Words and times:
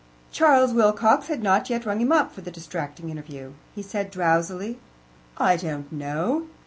Charles 0.31 0.73
Wilcox 0.73 1.27
had 1.27 1.43
not 1.43 1.69
yet 1.69 1.85
rung 1.85 1.99
him 2.01 2.11
up 2.11 2.33
for 2.33 2.41
the 2.41 2.49
distracting 2.49 3.09
interview. 3.11 3.51
He 3.75 3.83
said 3.83 4.09
drowsily: 4.09 4.79
"I 5.37 5.57
don't 5.57 5.91
know. 5.91 6.47